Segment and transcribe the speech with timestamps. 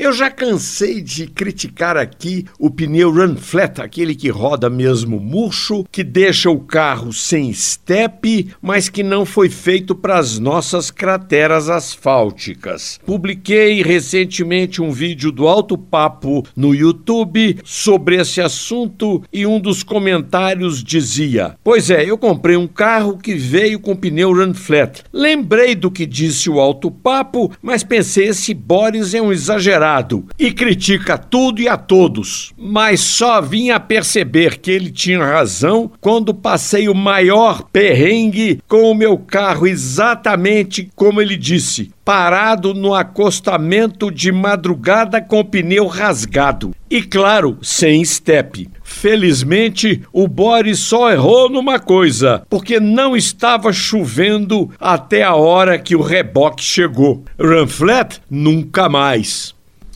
[0.00, 5.84] Eu já cansei de criticar aqui o pneu run flat, aquele que roda mesmo murcho,
[5.92, 11.68] que deixa o carro sem step, mas que não foi feito para as nossas crateras
[11.68, 12.98] asfálticas.
[13.04, 19.82] Publiquei recentemente um vídeo do Alto Papo no YouTube sobre esse assunto e um dos
[19.82, 25.02] comentários dizia: Pois é, eu comprei um carro que veio com pneu run flat.
[25.12, 29.89] Lembrei do que disse o Alto Papo, mas pensei: esse Boris é um exagerado
[30.38, 32.52] e critica tudo e a todos.
[32.56, 38.90] Mas só vim a perceber que ele tinha razão quando passei o maior perrengue com
[38.90, 45.86] o meu carro, exatamente como ele disse parado no acostamento de madrugada com o pneu
[45.86, 46.74] rasgado.
[46.90, 48.68] E claro, sem step.
[48.82, 55.94] Felizmente, o Boris só errou numa coisa, porque não estava chovendo até a hora que
[55.94, 57.24] o reboque chegou.
[57.38, 58.20] Run flat?
[58.28, 59.54] Nunca mais.